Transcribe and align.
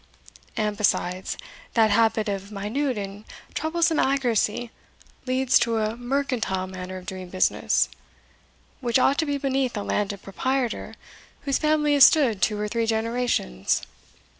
And 0.57 0.77
besides, 0.77 1.37
that 1.75 1.91
habit 1.91 2.27
of 2.27 2.51
minute 2.51 2.97
and 2.97 3.23
troublesome 3.53 3.99
accuracy 3.99 4.71
leads 5.27 5.59
to 5.59 5.77
a 5.77 5.95
mercantile 5.95 6.65
manner 6.65 6.97
of 6.97 7.05
doing 7.05 7.29
business, 7.29 7.87
which 8.79 8.97
ought 8.97 9.19
to 9.19 9.27
be 9.27 9.37
beneath 9.37 9.77
a 9.77 9.83
landed 9.83 10.23
proprietor 10.23 10.95
whose 11.41 11.59
family 11.59 11.93
has 11.93 12.05
stood 12.05 12.41
two 12.41 12.59
or 12.59 12.67
three 12.67 12.87
generations. 12.87 13.83